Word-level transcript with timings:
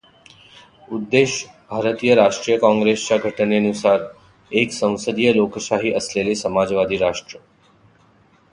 उद्देश 0.91 1.33
भारतीय 1.71 2.13
राष्ट्रीय 2.15 2.57
काँग्रेसच्या 2.57 3.17
घटनेनुसार, 3.19 4.07
एक 4.51 4.71
संसदीय 4.71 5.33
लोकशाही 5.33 5.93
असलेले 5.93 6.35
समाजवादी 6.35 6.97
राष्ट्र 6.97 7.37